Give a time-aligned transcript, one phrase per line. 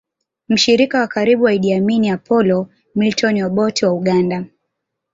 [0.49, 4.45] Mshirika wa karibu wa Idi Amin Apolo Milton Obote wa Uganda